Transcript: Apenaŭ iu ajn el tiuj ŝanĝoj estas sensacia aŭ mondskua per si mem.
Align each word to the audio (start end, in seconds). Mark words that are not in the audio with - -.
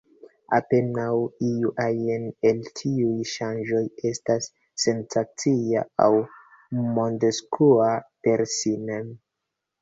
Apenaŭ 0.57 1.09
iu 1.47 1.73
ajn 1.83 2.23
el 2.51 2.61
tiuj 2.79 3.25
ŝanĝoj 3.31 3.81
estas 4.13 4.47
sensacia 4.85 5.85
aŭ 6.07 6.09
mondskua 6.97 7.93
per 8.25 8.45
si 8.57 8.75
mem. 8.89 9.15